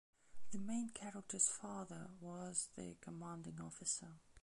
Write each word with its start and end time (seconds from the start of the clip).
The 0.49 0.57
main 0.57 0.89
character's 0.89 1.47
father 1.47 2.09
was 2.19 2.69
the 2.75 2.97
Commanding 3.01 3.61
Officer. 3.61 4.13